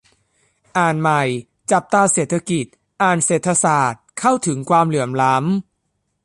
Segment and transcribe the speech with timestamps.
[0.77, 1.23] อ่านใหม่:
[1.71, 2.65] จับตาเศรษฐกิจ-
[3.01, 5.43] อ่านเศรษฐศาสตร์- เข้าถึงความเหลื่อมล้ำ